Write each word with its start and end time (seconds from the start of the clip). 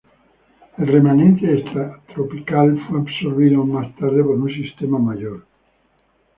El 0.79 0.87
remanente 0.87 1.45
extratropical 1.59 2.75
fue 2.89 3.01
absorbido 3.01 3.63
más 3.63 3.95
tarde 3.97 4.23
por 4.23 4.31
un 4.35 4.49
sistema 4.51 4.97
mayor. 4.97 5.45